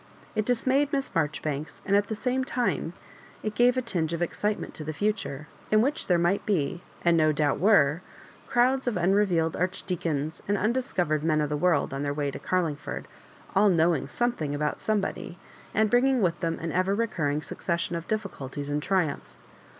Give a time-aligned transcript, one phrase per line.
[0.33, 2.93] It dismayed Miss Marjori banks, and at the same time
[3.43, 7.15] it gave a tinge of excitement to the future, m which there might be, and
[7.15, 8.01] no doubt were,
[8.47, 13.07] crowds of unrevealed Archdeacons and undiscovered men of the world on their way to Carlingford,
[13.55, 15.37] all knowing some thing about somebody,
[15.71, 19.43] and bringmg with them an ever recurring succession of ^difficulties and triumphs.